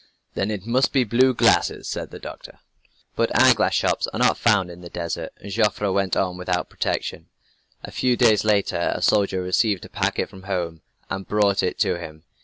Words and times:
"Then 0.33 0.49
it 0.49 0.65
must 0.65 0.93
be 0.93 1.03
blue 1.03 1.35
glasses," 1.35 1.87
said 1.87 2.09
the 2.09 2.17
doctor. 2.17 2.57
But 3.15 3.39
eyeglass 3.39 3.75
shops 3.75 4.07
are 4.07 4.17
not 4.17 4.35
found 4.35 4.71
in 4.71 4.81
the 4.81 4.89
desert, 4.89 5.31
and 5.39 5.51
Joffre 5.51 5.91
went 5.91 6.17
on 6.17 6.37
without 6.37 6.71
protection. 6.71 7.27
A 7.83 7.91
few 7.91 8.17
days 8.17 8.43
later 8.43 8.93
a 8.95 9.03
soldier 9.03 9.43
received 9.43 9.85
a 9.85 9.89
packet 9.89 10.27
from 10.27 10.41
home 10.49 10.81
and 11.11 11.27
brought 11.27 11.61
it 11.61 11.77
to 11.81 11.99
him. 11.99 12.23